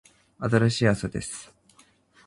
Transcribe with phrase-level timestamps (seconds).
[0.39, 1.53] 新しい朝です。